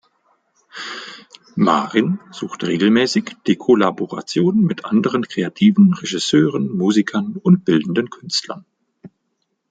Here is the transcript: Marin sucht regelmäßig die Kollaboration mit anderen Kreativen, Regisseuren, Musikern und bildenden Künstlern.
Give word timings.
Marin 1.55 2.19
sucht 2.31 2.63
regelmäßig 2.63 3.35
die 3.45 3.55
Kollaboration 3.55 4.61
mit 4.63 4.83
anderen 4.83 5.21
Kreativen, 5.27 5.93
Regisseuren, 5.93 6.75
Musikern 6.75 7.37
und 7.37 7.65
bildenden 7.65 8.09
Künstlern. 8.09 8.65